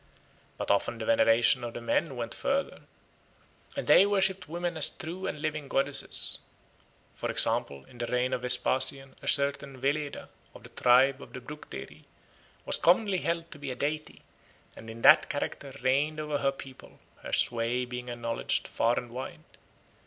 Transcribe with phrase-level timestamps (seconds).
[0.57, 2.81] But often the veneration of the men went further,
[3.77, 6.39] and they worshipped women as true and living goddesses.
[7.13, 11.39] For example, in the reign of Vespasian a certain Veleda, of the tribe of the
[11.39, 12.05] Bructeri,
[12.65, 14.23] was commonly held to be a deity,
[14.75, 19.43] and in that character reigned over her people, her sway being acknowledged far and wide.